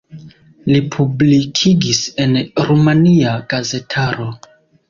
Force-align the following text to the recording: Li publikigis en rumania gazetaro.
Li 0.69 0.79
publikigis 0.95 2.01
en 2.25 2.35
rumania 2.71 3.37
gazetaro. 3.53 4.31